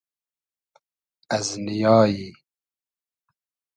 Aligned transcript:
از 1.29 1.49
نییای 1.59 2.33